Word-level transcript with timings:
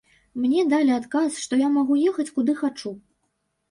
Мне 0.45 0.63
далі 0.73 0.95
адказ, 1.01 1.31
што 1.43 1.53
я 1.65 1.71
магу 1.77 2.01
ехаць 2.09 2.29
куды 2.35 2.61
хачу. 2.67 2.99